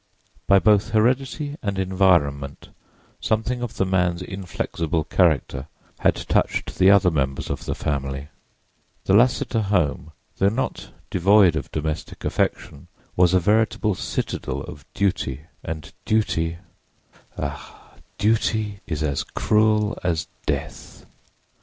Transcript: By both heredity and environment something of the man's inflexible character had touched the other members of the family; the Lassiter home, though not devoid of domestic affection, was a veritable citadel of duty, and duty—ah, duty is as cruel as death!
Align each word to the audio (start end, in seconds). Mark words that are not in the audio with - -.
By 0.47 0.57
both 0.57 0.89
heredity 0.93 1.57
and 1.61 1.77
environment 1.77 2.69
something 3.19 3.61
of 3.61 3.77
the 3.77 3.85
man's 3.85 4.23
inflexible 4.23 5.03
character 5.03 5.67
had 5.99 6.15
touched 6.15 6.79
the 6.79 6.89
other 6.89 7.11
members 7.11 7.51
of 7.51 7.65
the 7.65 7.75
family; 7.75 8.29
the 9.05 9.13
Lassiter 9.13 9.61
home, 9.61 10.11
though 10.39 10.49
not 10.49 10.89
devoid 11.11 11.55
of 11.55 11.71
domestic 11.71 12.25
affection, 12.25 12.87
was 13.15 13.35
a 13.35 13.39
veritable 13.39 13.93
citadel 13.93 14.61
of 14.61 14.85
duty, 14.95 15.41
and 15.63 15.93
duty—ah, 16.05 16.57
duty 18.17 18.79
is 18.87 19.03
as 19.03 19.21
cruel 19.23 19.99
as 20.03 20.25
death! 20.47 21.05